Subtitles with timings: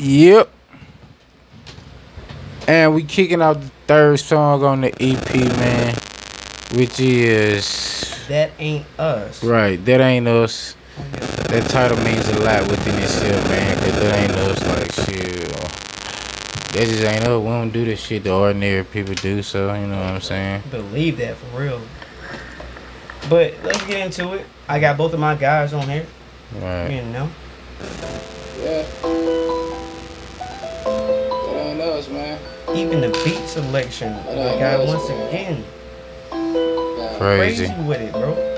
[0.00, 0.48] Yep.
[2.66, 5.94] And we kicking out the third song on the EP, man,
[6.72, 9.44] which is That ain't us.
[9.44, 9.82] right.
[9.84, 10.74] That ain't us.
[11.48, 13.76] That title means a lot within itself, man.
[13.76, 15.48] Cause that ain't us, like shit.
[16.72, 17.40] That just ain't us.
[17.42, 19.42] We don't do this shit the ordinary people do.
[19.42, 20.62] So you know what I'm saying?
[20.70, 21.80] Believe that for real.
[23.28, 24.46] But let's get into it.
[24.66, 26.06] I got both of my guys on here.
[26.58, 26.88] Right.
[26.88, 27.28] You know.
[28.62, 29.59] Yeah.
[31.90, 32.38] That man.
[32.72, 34.12] Even the beat selection.
[34.12, 35.64] I got once again.
[37.18, 37.66] Crazy.
[37.66, 38.49] Crazy with it, bro.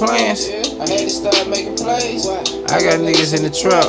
[0.00, 0.48] Plans.
[0.80, 2.24] I had to start making plays.
[2.24, 3.84] I got niggas in the trap.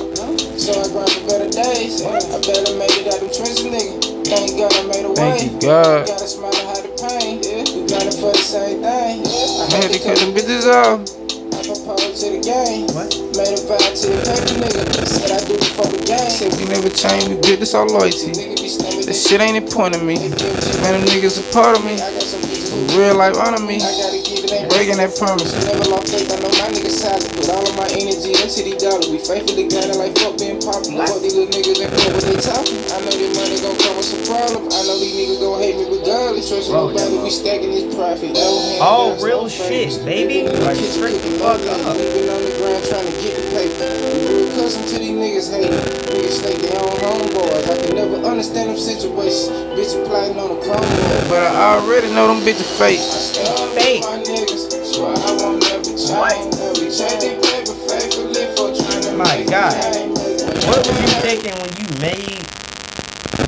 [0.59, 2.03] So I grind for better days.
[2.03, 4.27] I better made it out them trenches, nigga.
[4.27, 5.39] Thank God I made a way.
[5.39, 6.11] Thank you, God.
[6.11, 7.39] Gotta smile and hide the pain.
[7.39, 9.23] We grinding for the same thing.
[9.23, 10.99] I had to cut them bitches off.
[11.55, 12.91] I proposed to the game.
[12.91, 13.07] What?
[13.39, 14.83] Made a vow to the paper, nigga.
[15.07, 16.27] Said I do it for the game.
[16.27, 18.35] Said we never change, we built this our loyalty.
[18.35, 20.19] Nigga be slamming That shit ain't important to me.
[20.19, 21.95] Man, them niggas a part of me.
[21.95, 23.79] I got some bitches who Real life honor me.
[24.51, 25.51] I gotta give it ain't Breaking that promise.
[25.63, 27.23] Never lost faith, I know my niggas solid.
[27.31, 29.07] Put all of my energy into these dollars.
[29.07, 31.07] We faithfully grinding like fuck being popular.
[31.07, 32.79] Fuck these little niggas and fuck what they talking.
[32.91, 34.67] I know this money gon' come with some problem.
[34.67, 36.49] I know these niggas gon' hate me regardless.
[36.51, 38.35] Trust nobody, we stacking this profit.
[38.83, 40.43] All oh, real shit, baby.
[40.43, 41.95] The Like, straight the fuck up.
[41.95, 43.87] We been on the ground trying to get the paper.
[43.87, 45.79] We real accustomed to these niggas hating.
[46.11, 47.80] Niggas stake their own homeboys.
[48.31, 49.49] I understand them situations.
[49.75, 50.87] Bitch plotting on the corner.
[51.27, 53.03] But I already know them bitches fake.
[53.75, 53.99] Fake.
[54.07, 56.55] My niggas, swear I won't never change.
[56.55, 59.75] Never changing paper faithfully for trying My make God.
[60.63, 62.39] What were you thinking when you made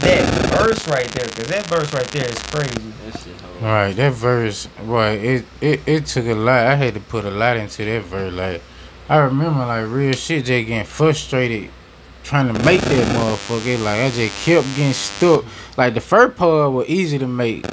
[0.03, 1.29] that verse right there?
[1.29, 2.91] Cause that verse right there is crazy.
[3.05, 3.61] That shit hard.
[3.63, 6.67] Right, that verse, boy, it, it it took a lot.
[6.67, 8.33] I had to put a lot into that verse.
[8.33, 8.61] Like,
[9.07, 11.69] I remember like real shit, just getting frustrated
[12.23, 13.83] trying to make that motherfucker.
[13.83, 15.45] Like, I just kept getting stuck.
[15.77, 17.65] Like the first part was easy to make.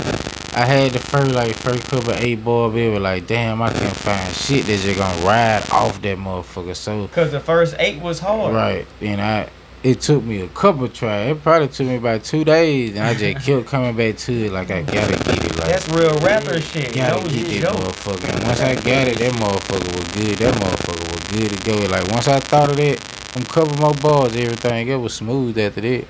[0.53, 3.73] I had the first like first couple eight ball, but it was like, damn, I
[3.73, 6.75] can't find shit that's just gonna ride off that motherfucker.
[6.75, 8.55] So Cause the first eight was hard.
[8.55, 8.87] Right.
[9.01, 9.49] And I
[9.83, 11.31] it took me a couple tries.
[11.37, 14.53] It probably took me about two days and I just kept coming back to it
[14.53, 15.57] like I gotta get it.
[15.57, 16.95] Like That's real rapper shit.
[16.95, 17.79] gotta No, get you that know.
[17.79, 18.35] motherfucker.
[18.35, 20.37] And once I got it, that motherfucker was good.
[20.39, 21.77] That motherfucker was good to go.
[21.89, 22.99] Like once I thought of that,
[23.33, 26.05] them couple more balls, everything it was smooth after that.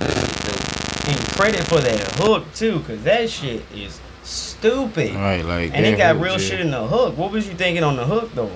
[0.00, 5.14] And credit for that hook too, cause that shit is stupid.
[5.14, 7.16] Right, like And it got real shit in the hook.
[7.16, 8.52] What was you thinking on the hook though?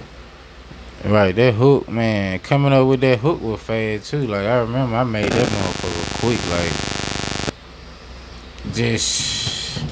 [1.05, 4.27] Right, that hook, man, coming up with that hook was fast too.
[4.27, 6.97] Like I remember I made that motherfucker quick, like
[8.75, 9.83] just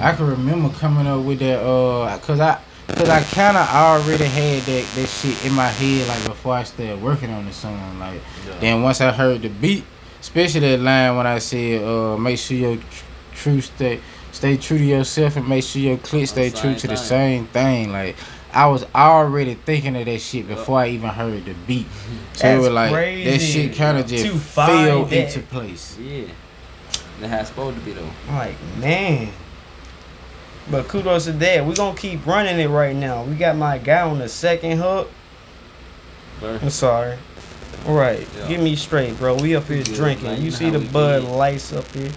[0.00, 4.62] I can remember coming up with that uh cause I cause I kinda already had
[4.62, 7.98] that, that shit in my head like before I started working on the song.
[7.98, 8.20] Like
[8.60, 9.84] then once I heard the beat,
[10.20, 14.00] especially that line when I said uh make sure your tr- true stay
[14.32, 17.46] stay true to yourself and make sure your click stay true Same to the same
[17.46, 17.92] thing.
[17.92, 18.16] Like
[18.52, 21.86] I was already thinking of that shit before I even heard the beat.
[22.34, 25.96] So it was like that shit kind of just fell that- into place.
[26.00, 26.24] Yeah.
[27.20, 28.10] That's how it's supposed to be though.
[28.28, 29.28] I'm like, man.
[30.70, 31.66] But kudos to that.
[31.66, 33.22] We're gonna keep running it right now.
[33.24, 35.10] We got my guy on the second hook.
[36.40, 36.64] First.
[36.64, 37.18] I'm sorry.
[37.86, 38.48] All right, Yeah.
[38.48, 39.34] get me straight, bro.
[39.34, 40.26] We up here Good, drinking.
[40.26, 40.38] man.
[40.38, 41.28] You You see know the Bud do.
[41.28, 42.10] Lights up here,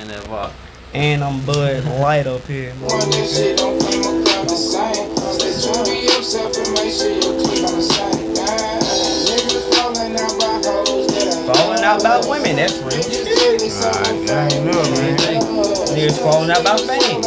[0.00, 0.54] And that vodka.
[0.94, 2.72] and I'm Bud Light up here.
[2.80, 5.16] One that shit don't come across the same.
[5.36, 8.80] Stay true yourself and make sure you click on the same thing.
[9.28, 12.96] Niggas falling out by hoes that ain't Falling out about women, that's real.
[12.96, 15.16] Niggas jealous I, over I ain't know, man.
[15.92, 17.20] Niggas falling out about fame.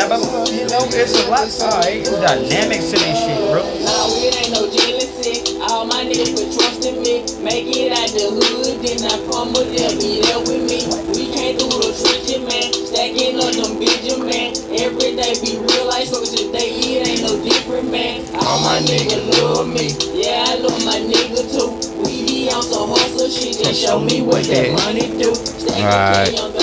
[0.00, 1.48] Out about, you know, it's a lot.
[1.60, 3.60] Alright, it's dynamics to this shit, bro.
[3.84, 5.60] No, it ain't no jealousy.
[5.60, 7.24] All my niggas put trust in me.
[7.44, 9.92] Make it out the hood, then I with them.
[10.00, 10.80] Be there with me.
[11.12, 12.68] We came through the trenches, man.
[12.72, 14.56] Stacking up them bitches, man.
[14.72, 16.70] Every day be real life struggles today.
[16.72, 18.24] It ain't no different, man.
[18.40, 19.92] All my niggas love me.
[20.16, 21.76] Yeah, I love my nigga too.
[22.00, 23.60] We be on some hustle shit.
[23.60, 25.34] They show me what that money do.
[25.34, 26.59] Stack Alright.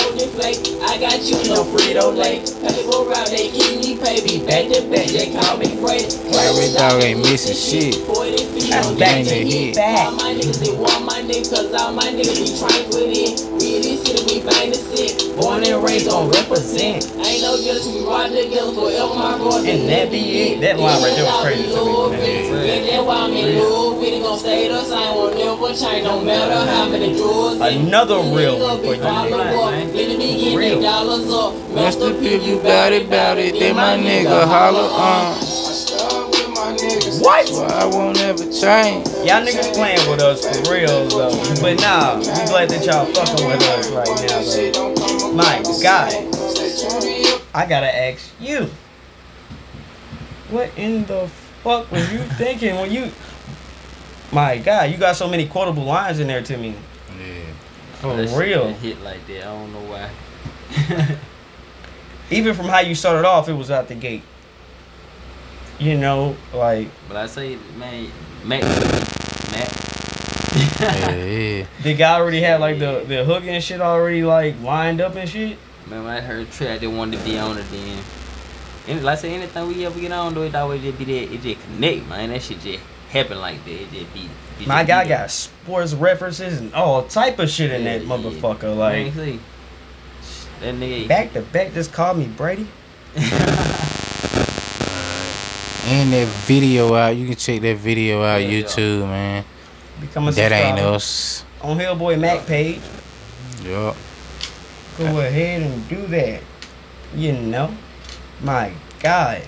[1.07, 2.43] Got you no Frito Lay.
[2.43, 5.07] Paper route, they keep me me back to back.
[5.07, 6.11] They call me Freddy.
[6.35, 7.95] Every dog ain't missing shit.
[8.03, 9.77] 40 feet I'm back to hit.
[9.77, 13.39] All my niggas, they want my niggas, cause all my niggas be trying for it.
[13.55, 15.35] We this shit, we bang the shit.
[15.39, 17.07] Born and raised, gon' represent.
[17.23, 19.63] Ain't no jealous, we ride together forever, my bro.
[19.63, 20.61] And that be it.
[20.61, 22.87] That line right there was crazy to me.
[22.91, 23.86] That's why I'm in love
[24.37, 27.59] with it, stay the same, won't never change, no matter how many drugs.
[27.61, 30.57] Another real one for you, man.
[30.57, 30.81] Real.
[30.81, 31.73] dollars up.
[31.73, 33.59] Master P, you bout it, bout it.
[33.59, 35.35] Then my nigga holler on.
[35.35, 37.21] I start with my niggas.
[37.21, 37.49] What?
[37.51, 39.07] Well, I won't ever change.
[39.25, 41.61] Y'all niggas playing with us for real though.
[41.61, 44.41] But nah, we glad that y'all fucking with us right now
[44.73, 45.33] though.
[45.33, 46.13] My God.
[47.53, 48.69] I gotta ask you.
[50.49, 51.27] What in the
[51.61, 53.11] fuck were you thinking when you
[54.31, 56.75] My God, you got so many quotable lines in there to me.
[57.19, 57.41] Yeah.
[57.93, 58.65] For That real.
[58.65, 59.41] been Hit like that.
[59.41, 61.17] I don't know why.
[62.29, 64.23] Even from how you started off, it was out the gate.
[65.79, 68.09] You know, like But I say, man,
[68.43, 69.69] Mac, Mac.
[70.79, 71.65] Yeah, yeah.
[71.83, 75.29] the guy already had like the, the hook and shit already like lined up and
[75.29, 75.57] shit.
[75.87, 77.99] Man, when I heard Trey, I didn't want to be on it then.
[78.87, 81.23] And like I say, anything we ever get on, though, it always just be there.
[81.31, 82.29] It just connect, man.
[82.29, 83.71] That shit just happen like that.
[83.71, 84.29] It just be.
[84.59, 88.09] it My guy got sports references and all type of shit in Yeah, that yeah.
[88.09, 88.63] motherfucker.
[88.77, 89.39] Man, Like see,
[90.61, 91.07] that nigga.
[91.07, 92.67] back to back, just called me Brady.
[95.89, 98.63] And that video out, you can check that video out Yeah, yeah.
[98.63, 99.45] YouTube, man.
[100.01, 101.45] Become a That ain't us.
[101.61, 102.81] on HillBoy Mac page.
[103.63, 103.95] Yup.
[104.97, 106.41] Go ahead and do that.
[107.15, 107.73] You know,
[108.41, 109.43] my God,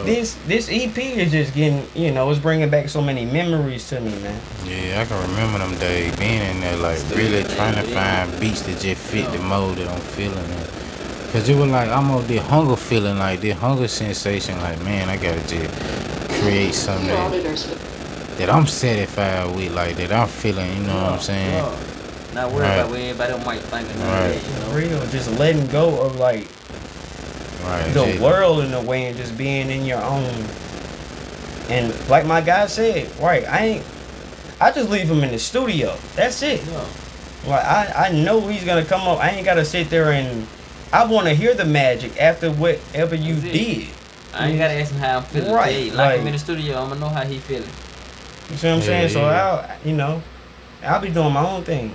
[0.00, 3.88] Uh, this this EP is just getting you know it's bringing back so many memories
[3.90, 4.40] to me, man.
[4.64, 8.62] Yeah, I can remember them days being in there, like really trying to find beats
[8.62, 10.66] that just fit the mode that I'm feeling in.
[11.32, 15.08] Cause it was like I'm almost the hunger feeling, like the hunger sensation, like man,
[15.08, 20.72] I gotta just create something that, that I'm satisfied with, like that I'm feeling.
[20.76, 21.64] You know what I'm saying?
[22.34, 22.74] Not worried Right.
[22.78, 24.26] about what everybody might think of Right.
[24.26, 24.42] of
[24.72, 24.98] that, you know.
[25.00, 26.48] Real, just letting go of like
[27.64, 27.92] Right.
[27.92, 30.32] the just- world in a way and just being in your own.
[31.68, 33.84] And like my guy said, right, I ain't.
[34.60, 35.96] I just leave him in the studio.
[36.16, 36.62] That's it.
[36.66, 36.84] Yeah.
[37.46, 39.18] Like I, I know he's gonna come up.
[39.18, 40.46] I ain't gotta sit there and.
[40.92, 43.88] I want to hear the magic after whatever you That's did.
[44.34, 45.52] I ain't gotta ask him how I'm feeling.
[45.52, 45.86] Right, Right.
[45.86, 47.70] Like, like- him in the studio, I'm gonna know how he feeling.
[48.50, 49.02] You see what I'm saying?
[49.02, 49.76] Yeah, So yeah.
[49.84, 50.20] I, you know,
[50.82, 51.92] I'll be doing my own thing.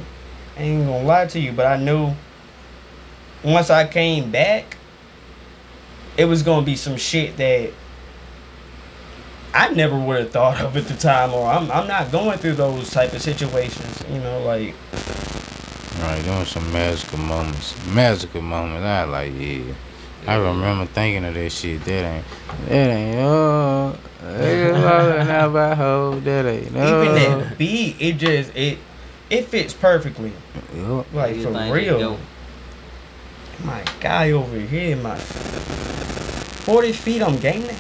[0.58, 2.14] I ain't gonna lie to you, but I knew
[3.44, 4.78] once I came back,
[6.18, 7.72] it was gonna be some shit that
[9.54, 12.54] I never would have thought of at the time, or I'm I'm not going through
[12.54, 14.04] those type of situations.
[14.10, 14.76] You know, like
[16.00, 17.74] Right, doing some magical moments.
[17.88, 18.86] Magical moments.
[18.86, 19.74] I like, yeah.
[20.28, 21.86] I remember thinking of that shit.
[21.86, 22.26] That ain't,
[22.68, 27.04] that ain't, oh, now by hoe, that ain't, no.
[27.04, 27.56] even that uh.
[27.56, 28.80] beat, it just it
[29.30, 30.34] it fits perfectly.
[30.76, 31.14] Yup.
[31.14, 32.20] Like for just real.
[33.60, 33.66] Go.
[33.66, 37.76] My guy over here, my forty feet on game day.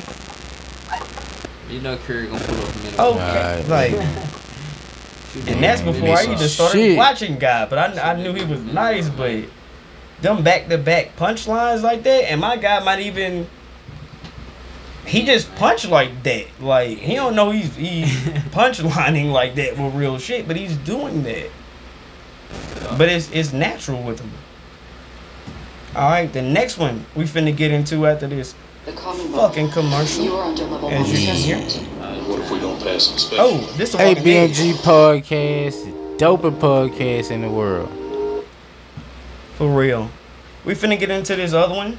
[1.69, 2.99] You know Curry gonna pull up a minute.
[2.99, 3.91] Okay, Right.
[3.93, 6.97] like, and that's before we I even started shit.
[6.97, 7.65] watching guy.
[7.65, 9.43] But I, I knew he was nice, but
[10.21, 13.47] them back to back punchlines like that, and my guy might even.
[15.07, 16.45] He just punch like that.
[16.61, 18.03] Like he don't know he's he
[18.51, 21.49] punchlining like that with real shit, but he's doing that.
[22.97, 24.31] But it's it's natural with him.
[25.95, 28.53] All right, the next one we finna get into after this
[28.85, 30.23] The fucking commercial.
[30.25, 31.57] You are under level As you can hear.
[31.57, 32.27] assessment.
[32.27, 33.39] What if we don't pass inspection?
[33.39, 34.49] Oh, this the Hey, walking dead.
[34.51, 37.89] BNG podcast, dopest podcast in the world.
[39.57, 40.09] For real.
[40.65, 41.97] We finna get into this other one.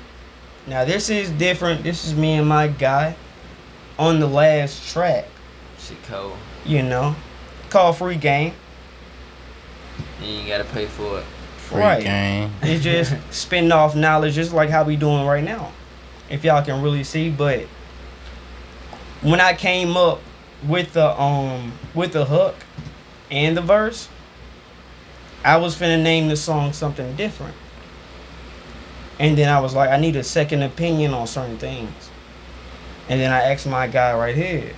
[0.66, 1.82] Now this is different.
[1.82, 3.16] This is me and my guy
[3.98, 5.26] on the last track.
[5.78, 6.36] Shit cold.
[6.64, 7.14] You know,
[7.70, 8.52] call free game.
[10.20, 11.24] You ain't gotta pay for it.
[11.66, 12.02] Free Right.
[12.02, 12.52] game.
[12.62, 15.73] It's just spinning off knowledge, just like how we doing right now.
[16.30, 17.61] If y'all can really see, but
[19.23, 20.20] when I came up
[20.66, 22.54] with the um with the hook
[23.30, 24.08] and the verse,
[25.44, 27.54] I was finna name the song something different.
[29.18, 32.11] And then I was like, I need a second opinion on certain things.
[33.08, 34.75] And then I asked my guy right here,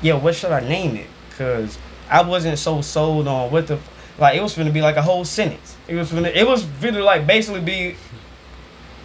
[0.00, 1.06] yeah, what should I name it?
[1.36, 1.78] Cause
[2.10, 3.78] I wasn't so sold on what the
[4.22, 5.76] like it was finna be like a whole sentence.
[5.88, 7.96] It was finna it was finna like basically be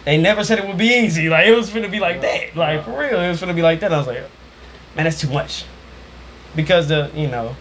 [0.04, 1.28] they never said it would be easy.
[1.28, 2.56] Like it was finna be like that.
[2.56, 3.92] Like for real, it was finna be like that.
[3.92, 4.22] I was like,
[4.96, 5.64] man, that's too much.
[6.56, 7.54] Because the you know,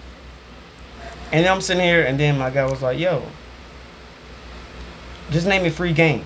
[1.31, 3.21] And then I'm sitting here, and then my guy was like, "Yo,
[5.29, 6.23] just name me free game,"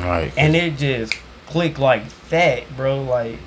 [0.00, 0.30] Right.
[0.36, 1.14] and it just
[1.46, 3.02] clicked like that, bro.
[3.02, 3.38] Like,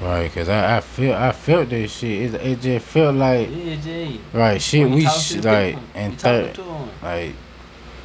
[0.00, 2.34] Right, cause I, I feel I felt this shit.
[2.34, 4.20] It, it just felt like Yeah, Jay.
[4.34, 4.90] right shit.
[4.90, 6.58] We sh- like and third
[7.02, 7.32] like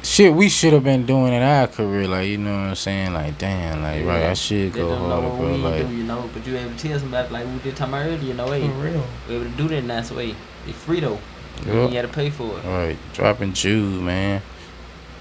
[0.02, 2.08] shit we should have been doing in our career.
[2.08, 3.12] Like you know what I'm saying?
[3.12, 5.56] Like damn, like right, I should They go don't harder, bro.
[5.56, 8.06] Like do, you know, but you able to tell somebody like we did talking about
[8.06, 9.04] earlier, you know, hey, for real.
[9.28, 10.34] we able to do that in that way.
[10.66, 11.18] It's free though.
[11.66, 11.92] You Yup.
[11.92, 12.64] gotta pay for it.
[12.64, 14.40] Right, dropping Jews, man.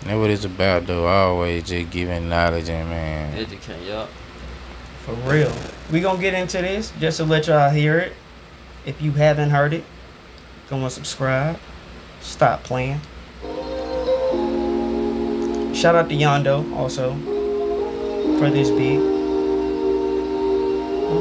[0.04, 1.06] That's what it's about, though.
[1.06, 3.38] Always just giving knowledge and man.
[3.38, 4.10] Educate, yup.
[5.06, 5.52] For real.
[5.92, 8.14] We gonna get into this just to let y'all hear it.
[8.86, 9.84] If you haven't heard it,
[10.70, 11.60] go and subscribe.
[12.22, 13.02] Stop playing.
[15.74, 17.14] Shout out to Yondo also
[18.38, 19.00] for this beat.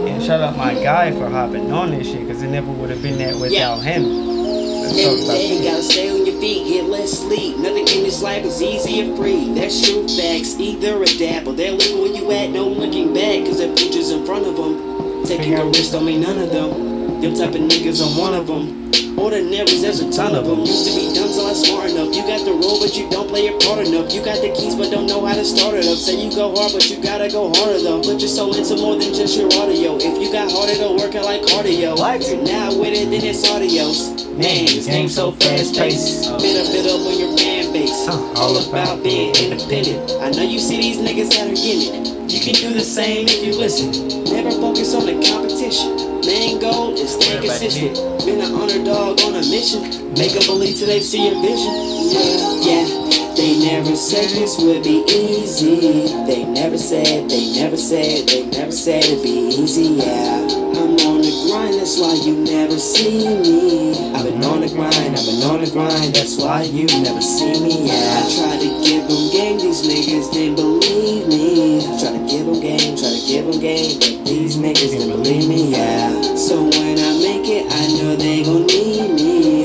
[0.09, 3.03] And shout out my guy for hopping on this shit because it never would have
[3.03, 4.05] been that without him.
[4.05, 6.20] Let's talk about this.
[6.41, 7.57] Gotta stay on your feet, get less sleep.
[7.59, 9.53] Nothing in this life is easy or free.
[9.55, 10.59] That's true facts.
[10.59, 13.45] Either adapt or they're looking where you at, no looking back.
[13.47, 15.25] Cause the future's in front of them.
[15.25, 16.90] Taking a risk don't mean none of them.
[17.21, 18.89] Them type of niggas, I'm one of them.
[19.19, 20.61] Ordinaries, there's a ton of them.
[20.61, 22.17] Used to be dumb till I'm smart enough.
[22.17, 24.09] You got the role, but you don't play your part enough.
[24.09, 25.99] You got the keys, but don't know how to start it up.
[26.01, 28.01] Say you go hard, but you gotta go harder though.
[28.01, 30.01] Put your soul into more than just your audio.
[30.01, 31.93] If you got heart, it'll work out like cardio.
[32.01, 32.25] What?
[32.25, 34.17] You're now with it, then it's audios.
[34.41, 36.25] Man, this game so fast paced.
[36.41, 38.09] Bit up, bit up on your fan base.
[38.09, 38.17] Huh.
[38.41, 40.09] All about being independent.
[40.25, 42.20] I know you see these niggas that are getting it.
[42.31, 43.91] You can do the same if you listen.
[44.33, 45.97] Never focus on the competition.
[46.25, 47.97] Main goal is stay consistent.
[48.25, 49.83] Been an underdog on a mission.
[50.15, 51.75] Make them believe till they see your vision.
[52.15, 53.20] Yeah, yeah.
[53.41, 56.13] They never said this would be easy.
[56.29, 59.97] They never said, they never said, they never said it'd be easy.
[59.97, 60.45] Yeah,
[60.77, 64.13] I'm on the grind, that's why you never see me.
[64.13, 67.57] I've been on the grind, I've been on the grind, that's why you never see
[67.65, 67.89] me.
[67.89, 71.81] Yeah, I try to give them game, these niggas didn't believe me.
[71.97, 75.49] Try to give them game, try to give them game, but these niggas didn't believe
[75.49, 75.73] me.
[75.73, 79.60] Yeah, so when I make it, I know they gon' need me.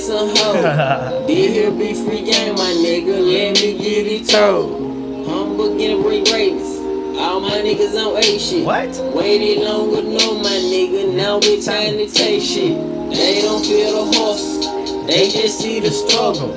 [0.00, 1.26] Like some hoe.
[1.26, 3.18] Did here be free game, my nigga?
[3.20, 5.26] Let me get it told.
[5.26, 6.78] Humble, get a bring greatness.
[7.18, 8.64] All my niggas on A shit.
[8.64, 8.88] What?
[9.14, 11.14] Waited longer, no, my nigga.
[11.14, 12.76] Now we time to take shit.
[13.10, 14.66] They don't feel the horse,
[15.06, 16.52] they just see the struggle.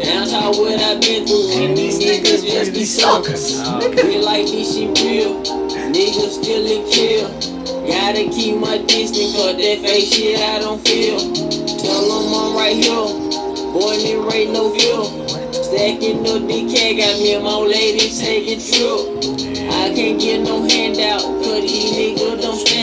[0.00, 1.50] That's how what I've been through.
[1.52, 3.60] And these niggas just be suckers.
[3.60, 5.65] Real like this shit real.
[5.96, 7.28] Niggas still in kill.
[7.88, 11.16] Gotta keep my distance, cause that fake shit I don't feel.
[11.16, 13.08] Tell them I'm right here.
[13.72, 15.08] Boy, me rate no bill.
[15.54, 19.72] Stacking no DK, got me and my lady taking trip.
[19.72, 22.75] I can't get no handout, cause these niggas don't stand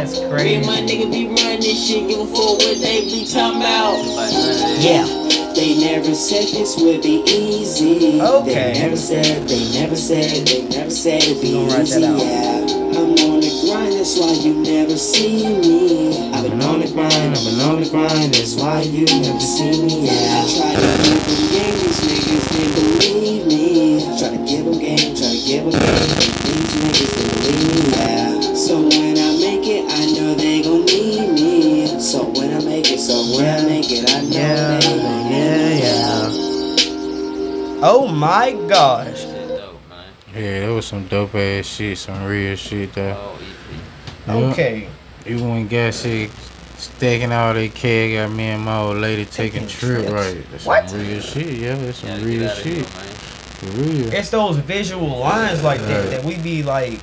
[0.00, 0.54] That's Me crazy.
[0.56, 4.00] and my nigga be running shit, give a fuck what they be talking about.
[4.80, 5.04] Yeah.
[5.52, 8.16] They never said this would be easy.
[8.16, 8.72] Okay.
[8.72, 12.00] They never said, they never said, they never said it'd be easy.
[12.00, 12.64] Yeah.
[12.96, 16.32] I'm on the grind, that's why you never see me.
[16.32, 19.84] I've been on the grind, I've been on the grind, that's why you never see
[19.84, 20.08] me.
[20.08, 20.16] Yeah.
[20.16, 22.72] I try to give them game, these niggas didn't
[23.04, 24.00] believe me.
[24.16, 27.84] Try to give them game, try to give them game, but these niggas didn't believe
[27.84, 27.92] me.
[28.00, 28.40] Yeah.
[28.54, 29.19] So when I make it, I
[30.30, 32.00] know they gon' need me.
[32.00, 35.30] So when I make it, so when I make it, I know Yeah, they gon'
[35.30, 35.80] yeah, need me.
[35.82, 37.80] yeah.
[37.82, 39.20] Oh my gosh.
[39.20, 39.60] Shit.
[40.34, 43.16] Yeah, that was some dope ass shit, some real shit though.
[43.18, 43.42] Oh, EP.
[44.28, 44.34] Yeah.
[44.52, 44.88] Okay.
[45.26, 46.30] Even when got shit
[46.76, 50.12] stacking all that cash, got me and my old lady taking Taking trip, trips.
[50.12, 50.50] right?
[50.52, 50.88] That's What?
[50.90, 52.86] some real shit, yeah, that's some Gotta real get out of here, shit.
[52.86, 54.12] For real.
[54.14, 57.00] It's those visual lines like that that we be like,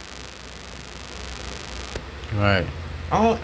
[2.35, 2.65] Right.
[3.11, 3.41] I don't,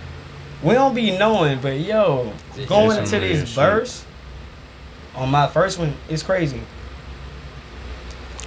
[0.62, 3.56] we don't be knowing, but yo, Just going some into real this shit.
[3.56, 4.06] verse
[5.16, 6.62] on my first one is crazy.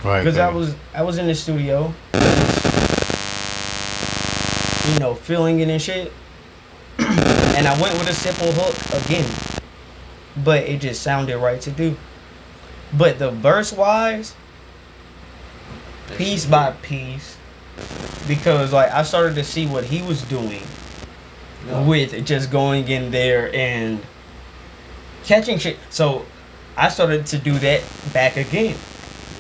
[0.05, 0.21] Right.
[0.21, 1.93] Because I was I was in the studio,
[4.93, 6.13] you know, filling it and shit,
[6.99, 9.29] and I went with a simple hook again,
[10.45, 11.97] but it just sounded right to do.
[12.93, 14.35] But the verse wise,
[16.17, 17.37] piece by piece,
[18.29, 20.63] because like I started to see what he was doing
[21.67, 21.87] Yeah.
[21.87, 24.01] with just going in there and
[25.25, 25.79] catching shit.
[25.91, 26.25] So
[26.77, 27.83] I started to do that
[28.13, 28.77] back again.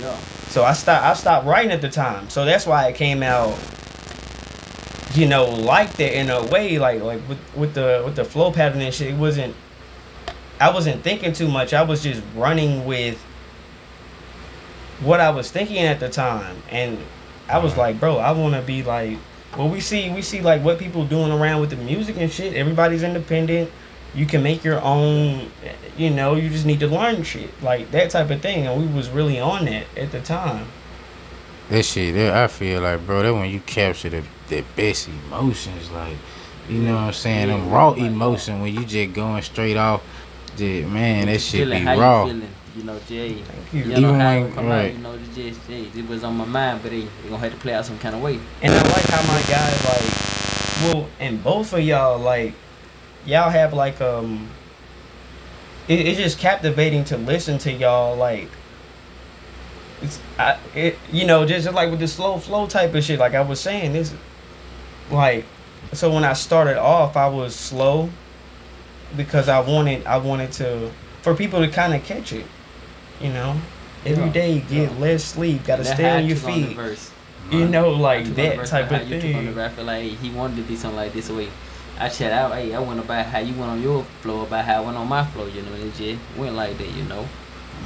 [0.00, 0.16] Yeah.
[0.48, 2.28] So I stopped I stopped writing at the time.
[2.30, 3.56] So that's why it came out
[5.14, 8.52] you know like that in a way like like with with the with the flow
[8.52, 9.54] pattern and shit it wasn't
[10.60, 11.74] I wasn't thinking too much.
[11.74, 13.20] I was just running with
[15.00, 16.98] what I was thinking at the time and
[17.48, 19.18] I was like, bro, I want to be like.
[19.56, 22.54] Well, we see we see like what people doing around with the music and shit.
[22.54, 23.70] Everybody's independent.
[24.14, 25.50] You can make your own.
[25.96, 28.66] You know, you just need to learn shit like that type of thing.
[28.66, 30.66] And we was really on that at the time.
[31.68, 35.90] That shit, that, I feel like, bro, that when you capture the, the best emotions,
[35.90, 36.16] like,
[36.68, 37.48] you know what I'm saying?
[37.48, 40.02] Them Yeah, raw emotion when you just going straight off,
[40.56, 42.24] just, man, that shit feeling be how raw.
[42.24, 43.34] you feeling, you know, Jay.
[43.34, 43.80] Thank you.
[43.82, 44.86] You know Even how when- come right.
[44.86, 47.38] out, you know, it's just, Jay, it was on my mind, but it, it gonna
[47.38, 48.38] have to play out some kind of way.
[48.62, 52.54] And I like how my guys like, well, and both of y'all like,
[53.24, 54.48] y'all have like um.
[55.88, 58.48] It, it's just captivating to listen to y'all like.
[60.02, 63.18] It's I it you know just, just like with the slow flow type of shit
[63.18, 64.12] like I was saying this,
[65.10, 65.46] like,
[65.94, 68.10] so when I started off I was slow,
[69.16, 70.90] because I wanted I wanted to
[71.22, 72.46] for people to kind of catch it,
[73.20, 73.56] you know.
[74.04, 74.98] Every Yeah, day get yeah.
[74.98, 76.76] less sleep, gotta That stay on I your took on the feet.
[76.76, 77.10] verse.
[77.50, 79.58] You know, like took the that type of you took on the thing.
[79.60, 81.48] I feel like he wanted to be something like this way.
[81.98, 84.82] I chat out, hey, I went about how you went on your flow, about how
[84.82, 87.26] I went on my flow, you know, and it just went like that, you know.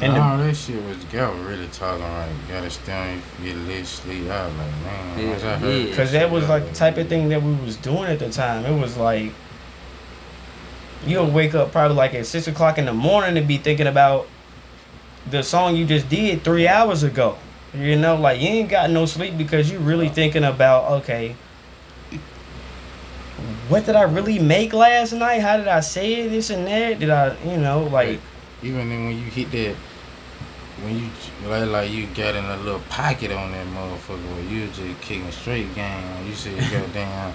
[0.02, 2.28] And the- Nah, that shit was, y'all really talking right.
[2.48, 3.10] Gotta stay on
[3.44, 4.28] your feet, get sleep.
[4.30, 5.94] I was like, man, Yeah, I heard yeah.
[5.96, 8.64] Cause that was like the type of thing that we was doing at the time.
[8.66, 9.30] It was like
[11.06, 14.26] you'll wake up probably like at six o'clock in the morning and be thinking about
[15.30, 17.36] the song you just did three hours ago.
[17.74, 21.36] You know, like you ain't got no sleep because you really thinking about okay,
[23.68, 25.40] what did I really make last night?
[25.40, 26.26] How did I say?
[26.28, 26.98] This and that?
[26.98, 28.20] Did I, you know, like
[28.62, 29.76] even then when you hit that,
[30.82, 31.10] when you
[31.48, 35.30] like like you got in a little pocket on that motherfucker, where you just kicking
[35.30, 36.26] straight game.
[36.26, 37.34] You see it go down,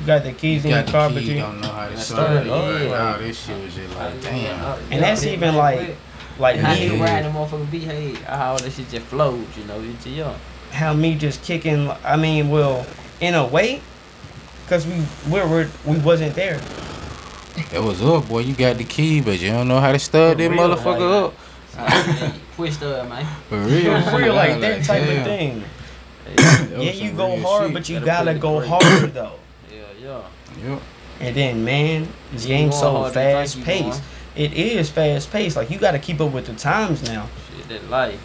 [0.00, 1.88] you got the you keys in got the car, the but you don't know how
[1.88, 2.50] to start it.
[2.50, 3.12] Oh, Like, yeah.
[3.12, 4.78] all this shit was just like, damn.
[4.92, 5.96] And that's even like-
[6.38, 9.06] like how me- he me, ride the motherfucking beat, hey, how all that shit just
[9.06, 10.34] flows, you know, it's just young.
[10.70, 11.90] how me just kicking.
[12.04, 12.84] I mean, well,
[13.20, 13.80] in a way,
[14.68, 16.60] cause we we were we wasn't there.
[17.72, 18.40] It was up, boy.
[18.40, 21.24] You got the key, but you don't know how to start that For real, motherfucker
[21.28, 22.34] up.
[22.56, 23.24] Pushed up, man.
[23.48, 25.18] For real, For real, like that type damn.
[25.18, 25.64] of thing.
[26.82, 27.74] Yeah, you go hard, shit.
[27.74, 29.32] but you Gotta gotta go harder though.
[30.06, 30.22] Yeah,
[30.62, 30.70] yeah.
[30.70, 30.82] Yep.
[31.18, 34.02] And then, man, this You game's so fast paced.
[34.36, 35.56] It is fast paced.
[35.56, 37.28] Like you got to keep up with the times now.
[37.56, 38.20] Shit, that life,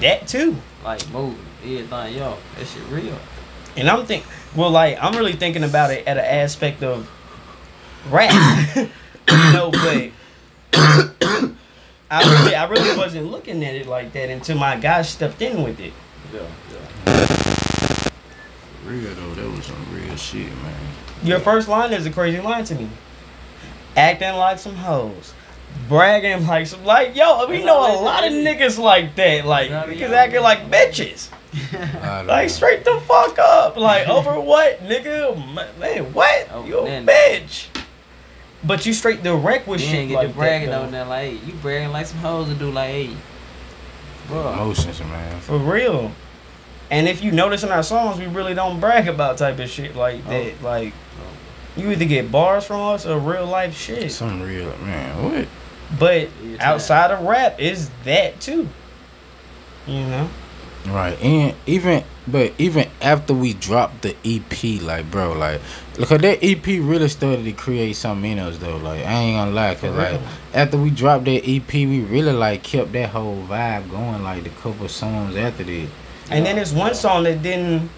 [0.00, 0.56] That too.
[0.82, 3.18] like moving, everything, yo, that shit real.
[3.76, 4.24] And I'm think,
[4.56, 7.10] well, like I'm really thinking about it at an aspect of
[8.08, 8.32] rap.
[8.76, 10.10] you know, but
[12.10, 15.62] I really, I really wasn't looking at it like that until my guy stepped in
[15.62, 15.92] with it.
[16.32, 17.47] Yeah, yeah.
[18.86, 20.74] Real though, that was some real shit, man.
[21.22, 22.88] Your first line is a crazy line to me.
[23.96, 25.34] Acting like some hoes.
[25.88, 29.44] Bragging like some like yo, we That's know a lot of niggas like that.
[29.44, 30.14] Like That's all they niggas are.
[30.14, 31.28] acting like bitches.
[32.02, 33.76] I Like straight the fuck up.
[33.76, 35.36] Like over what, nigga?
[35.78, 36.48] Man, what?
[36.52, 37.66] Oh, you a bitch.
[38.64, 40.90] But you straight direct with You shit ain't get like to bragging that, on though.
[40.98, 43.10] there like, you bragging like some hoes and do like, hey,
[44.26, 44.52] bro.
[44.52, 45.40] Emotions, man.
[45.40, 46.10] For real.
[46.90, 49.94] And if you notice in our songs, we really don't brag about type of shit
[49.94, 50.30] like Oh.
[50.30, 50.62] that.
[50.62, 50.92] Like
[51.76, 54.10] you either get bars from us or real life shit.
[54.10, 55.22] Some real, man.
[55.32, 55.48] What?
[55.98, 58.68] But Yeah, outside of rap is that too.
[59.86, 60.28] You know?
[60.86, 65.60] Right, and even but even after we dropped the EP, like bro, like
[65.98, 68.76] look at that EP really started to create something in us though.
[68.76, 70.22] Like I ain't gonna lie, cause For like real.
[70.54, 74.22] after we dropped that EP, we really like kept that whole vibe going.
[74.22, 75.88] Like the couple songs after that.
[76.30, 77.90] And then there's one song that didn't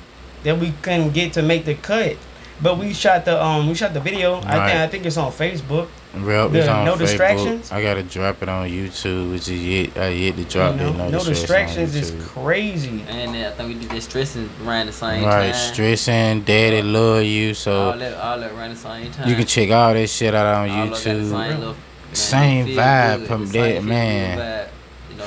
[0.45, 2.17] that we couldn't get to make the cut.
[2.63, 4.35] But we shot the um we shot the video.
[4.41, 4.67] I Right.
[4.69, 5.89] think I think it's on Facebook.
[6.13, 6.99] Well, The it's on No Facebook.
[6.99, 7.73] Distractions?
[7.73, 10.93] I gotta drop it on YouTube, which is yet I yet to drop you know?
[10.93, 10.99] that.
[11.11, 13.03] No, no distractions is crazy.
[13.09, 15.73] And then I think we did that stressing around the same Right, time.
[15.73, 17.55] stressing, daddy love you.
[17.55, 19.29] So all that, all that around the same time.
[19.29, 20.97] you can check all that shit out on All YouTube.
[20.97, 21.77] Same, little, man,
[22.13, 24.69] Same vibe good, from the that, same feel man.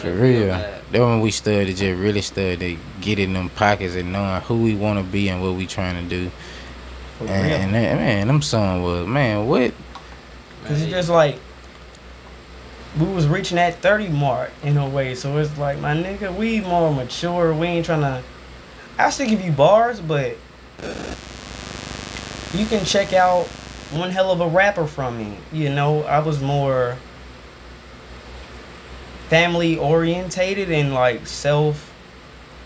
[0.01, 0.47] Good know, For that real.
[0.53, 0.91] vibe.
[0.91, 4.41] That when we started to just really started to get in them pockets and knowing
[4.41, 6.29] who we want to be and what we trying to do.
[7.17, 7.53] For And, real.
[7.55, 9.73] and that, man, them songs was man, what?
[10.65, 11.39] Cause it's Man, just like
[12.99, 15.15] we was reaching that 30 mark in a way.
[15.15, 17.53] So it's like my nigga, we more mature.
[17.53, 18.21] We ain't trying to
[18.99, 20.37] I still give you bars, but
[22.53, 23.47] you can check out
[23.91, 25.37] one hell of a rapper from me.
[25.51, 26.97] You know, I was more
[29.29, 31.93] family orientated and like self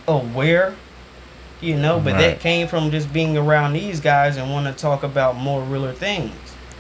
[0.08, 0.76] aware.
[1.60, 5.02] You know, but that came from just being around these guys and want to talk
[5.02, 6.32] about more realer things.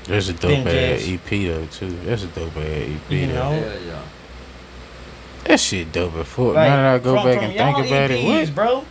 [0.03, 1.89] There's a dope ass EP though too.
[2.05, 3.11] That's a dope ass EP.
[3.11, 3.51] You know?
[3.51, 4.01] Yeah, yeah.
[5.43, 6.53] That That shit dope as fuck.
[6.53, 8.55] Like, now that I go from- back from and think y'all about it, EPs, what?
[8.55, 8.85] bro?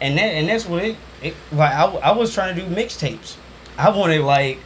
[0.00, 0.96] And that and that's what it.
[1.22, 3.36] it like I, I was trying to do mixtapes.
[3.78, 4.58] I wanted like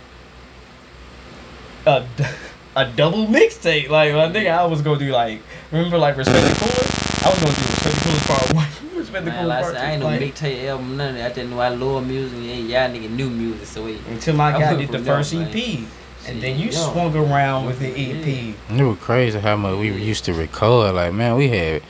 [1.86, 2.04] a,
[2.76, 3.88] a double mixtape.
[3.88, 5.40] Like I think I was gonna do like
[5.74, 6.86] remember like respect the cooler.
[7.24, 8.68] I was gonna do respect the cooler part one.
[8.98, 9.86] respect the Man, cooler like I part said, two.
[9.86, 11.30] I ain't no like, mixtape album, none of that.
[11.30, 12.38] I just know I love music.
[12.38, 15.16] And y'all nigga new music, so it, until my I guy did the from there,
[15.16, 15.48] first man.
[15.48, 15.78] EP,
[16.26, 16.70] and then you yo.
[16.72, 18.78] swung around with the E EP.
[18.78, 20.94] It was crazy how much we used to record.
[20.94, 21.82] Like, man, we had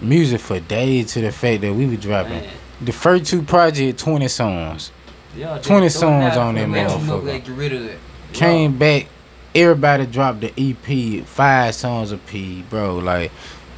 [0.00, 2.32] music for days to the fact that we were dropping.
[2.32, 2.50] man.
[2.80, 4.92] The first two projects, 20 songs.
[5.36, 6.80] Y'all 20 songs on for that me.
[6.80, 7.44] I'm gonna motherfucker.
[7.44, 7.98] Get rid of it.
[8.32, 9.06] Came back,
[9.56, 12.96] everybody dropped the EP, five songs a P, bro.
[12.98, 13.32] Like,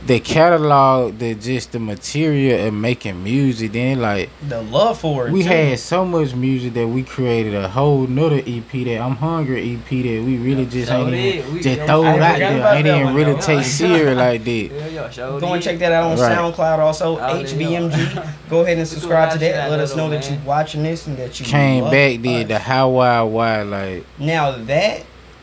[0.06, 5.32] the catalog, the just the material and making music, then like The love for it.
[5.32, 5.48] we too.
[5.48, 9.88] had so much music that we created a whole nother EP that I'm hungry EP
[9.90, 12.38] that we really Yeah, just so ain't even We- just throw it forgot out about
[12.38, 12.58] there.
[12.60, 13.40] that Ain't even one, really though.
[13.40, 14.50] take serious like that.
[14.50, 16.38] Yeah, yeah, sure Go and check that out on Right.
[16.38, 16.78] SoundCloud.
[16.78, 18.28] Also, Oh, HBMG.
[18.48, 19.68] Go ahead and subscribe to doing that.
[19.68, 22.46] Let us know there, that you're watching this and that you Came love back, did
[22.48, 25.02] the how why why like Now that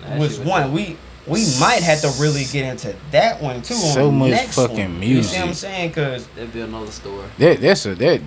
[0.10, 3.74] That was one we we might have to really get into that one too.
[3.74, 5.04] So on the much next fucking one.
[5.04, 5.90] You see what I'm saying?
[5.90, 7.28] Because That'd be another story.
[7.40, 7.62] that.
[7.62, 8.22] That's a that.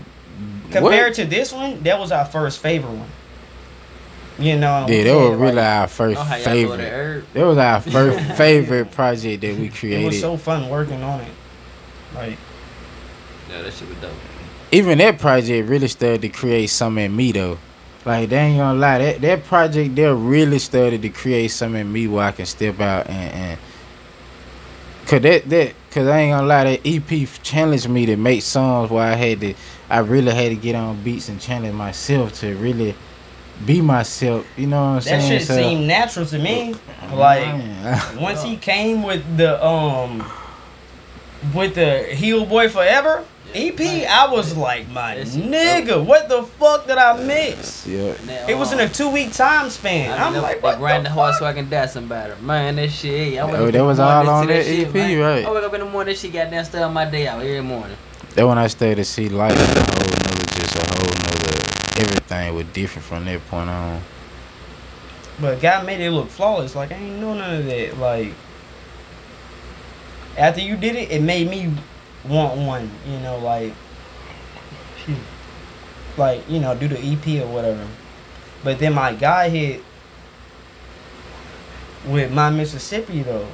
[0.71, 1.15] compared what?
[1.15, 3.09] to this one, that was our first favorite one.
[4.39, 4.87] You know.
[4.89, 6.81] Yeah, that was really like, our first Know how y'all go to favorite.
[6.81, 7.25] herb?
[7.35, 9.75] That was our first favorite project that we created.
[9.75, 10.07] It created.
[10.07, 11.33] was so fun working on it.
[12.15, 12.39] Like
[13.51, 14.13] Yeah, that shit was dope.
[14.71, 17.59] Even that project really started to create something in me though.
[18.05, 21.93] Like they ain't gonna lie, that that project there really started to create something in
[21.93, 23.59] me where I can step out and, and
[25.07, 28.91] cause that that cause I ain't gonna lie, that EP challenged me to make songs
[28.91, 29.55] where I had to
[29.91, 32.95] I really had to get on beats and challenge myself to really
[33.67, 34.47] be myself.
[34.57, 35.21] You know what I'm that saying?
[35.23, 36.75] That shit So- seemed natural to me.
[37.13, 40.25] Like Man, once he came with the um
[41.55, 47.23] with the HillBoy Forever EP, I was like, my nigga, what the fuck did I
[47.23, 47.87] miss?
[47.87, 48.13] yeah.
[48.47, 50.11] It was in um, a two week time span.
[50.19, 52.35] I I'm mean, like, what that grind the the hard so I can die somebody.
[52.43, 53.39] Man, that shit.
[53.39, 55.19] I Oh, that was all on listen that EP, man.
[55.21, 55.45] right.
[55.47, 57.97] I wake up in the morning, that shit goddamn start my day out every morning.
[58.35, 62.55] That when I started to see life a whole nother, just a whole nother, everything
[62.55, 64.03] was different from that point on.
[65.41, 66.75] But God made it look flawless.
[66.75, 67.97] Like I ain't know none of that.
[67.99, 68.33] Like
[70.37, 71.73] after you did it, it made me
[72.27, 72.91] want one.
[73.07, 73.73] You know, like
[76.17, 77.87] like you know, do the EP or whatever.
[78.65, 79.83] But then my guy hit
[82.07, 83.47] with my Mississippi though.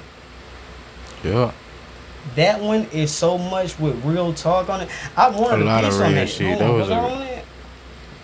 [1.23, 1.53] Yeah.
[2.37, 4.89] That one is so much with real talk on it.
[5.17, 6.29] I wanted A a, lot of piece on real that.
[6.29, 6.59] shit.
[6.59, 7.45] Hold That was was I a- on that?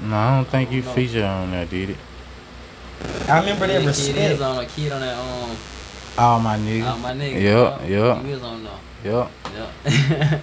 [0.00, 0.92] No, I don't think you No.
[0.92, 1.96] featured on that, did it?
[3.28, 5.56] I remember that Kid is on a kid on that um,
[6.18, 6.92] All my nigga.
[6.94, 7.40] oh, my nigga.
[7.42, 8.22] Yeah, yeah.
[8.22, 8.72] He was on there.
[9.04, 9.28] Yeah.
[9.54, 9.70] Yeah.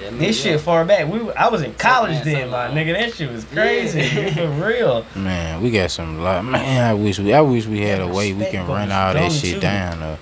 [0.00, 0.52] yeah, This yeah.
[0.52, 1.08] shit far back.
[1.08, 2.76] We I was in college man, then, my long.
[2.76, 2.92] nigga.
[2.94, 4.00] That shit was crazy.
[4.00, 4.34] Yeah.
[4.60, 5.04] For real.
[5.14, 6.44] Man, we got some lot.
[6.44, 9.14] Man, I wish we, I wish we had a way we can run goes all
[9.14, 9.60] that shit too.
[9.60, 10.00] down.
[10.00, 10.18] Though.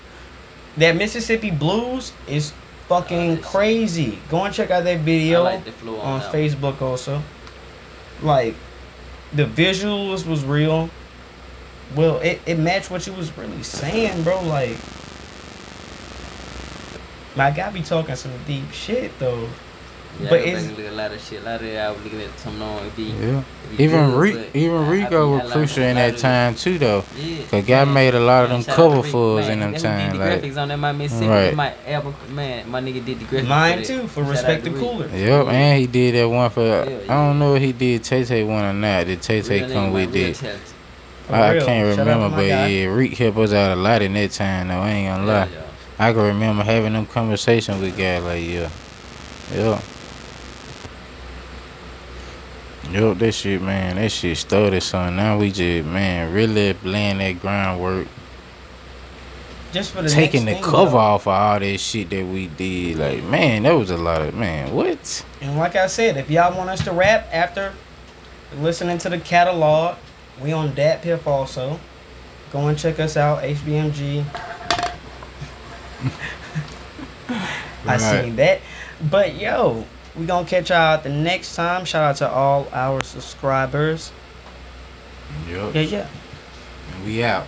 [0.79, 2.53] That Mississippi blues is
[2.89, 3.45] fucking Oh, that shit.
[3.47, 4.19] crazy.
[4.31, 6.33] Go and check out that I video like the flow on on, that.
[6.33, 7.23] Facebook also.
[8.23, 8.55] Like
[9.33, 10.89] the visuals was real.
[11.97, 14.43] Well, it, it matched what you was really saying, bro.
[14.43, 14.77] Like
[17.39, 19.49] my guy be talking some deep shit though.
[20.21, 21.43] Yeah, but it's- back look a lot of shit.
[21.43, 23.39] A lot of that I was looking at something on it be, Yeah.
[23.39, 26.55] it be Even good, Re- even I- I Rico was like crucial in that time
[26.57, 27.05] too, though.
[27.17, 27.37] Yeah.
[27.51, 27.95] Cause guy man.
[27.95, 29.53] made a lot of them cover to Rick, fools man.
[29.53, 30.11] in them time.
[30.13, 31.55] Did the Like, graphics on that my Mississippi, Right.
[31.55, 32.69] my album, man.
[32.69, 33.47] My nigga did the graphics.
[33.47, 35.09] Mine for too, for Shout respect out the to cooler.
[35.15, 36.63] Yep, and he did that one for.
[36.63, 39.07] Yeah, I don't know if he did Tay Tay one or not.
[39.07, 40.43] Did Tay Tay Real nigga, come with it?
[41.31, 44.03] I, I can't Shout out to remember, but yeah, Reek helped us out a lot
[44.03, 44.67] in that time.
[44.69, 45.49] Though I ain't gonna lie.
[45.99, 48.71] I can remember having them conversation with guys like, yeah,
[49.53, 49.81] yeah.
[52.91, 55.17] Yup, that shit, man, that shit started, son.
[55.17, 58.07] Now we just, man, really laying that groundwork,
[59.73, 60.97] Just for the taking the cover though.
[60.99, 62.97] off of all that shit that we did.
[62.97, 65.25] Like, man, that was a lot of, man, what?
[65.43, 67.75] And like I said, if y'all want us to rap after
[68.57, 69.97] listening to the catalog,
[70.41, 71.79] we on DatPiff also.
[72.53, 74.25] Go and check us out, HBMG.
[77.87, 78.61] I seen that.
[79.11, 79.85] But yo,
[80.17, 81.85] we gonna catch y'all out the next time.
[81.85, 84.13] Shout out to all our subscribers.
[85.49, 86.07] Yup, Yeah, yeah.
[87.05, 87.47] we out.